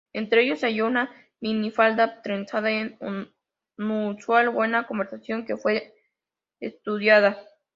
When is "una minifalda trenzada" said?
0.87-2.71